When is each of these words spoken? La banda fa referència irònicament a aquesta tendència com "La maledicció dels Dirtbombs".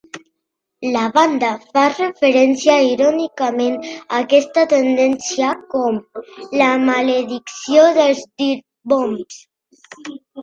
La 0.93 1.01
banda 1.15 1.49
fa 1.77 1.81
referència 1.89 2.77
irònicament 2.85 3.75
a 3.89 4.21
aquesta 4.21 4.63
tendència 4.71 5.51
com 5.75 5.99
"La 6.61 6.71
maledicció 6.87 7.83
dels 7.99 8.23
Dirtbombs". 8.43 9.39